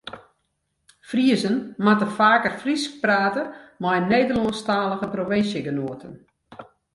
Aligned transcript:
Friezen 1.09 1.57
moatte 1.83 2.07
faker 2.19 2.51
Frysk 2.61 2.91
prate 3.03 3.43
mei 3.83 3.99
Nederlânsktalige 4.13 5.07
provinsjegenoaten. 5.15 6.13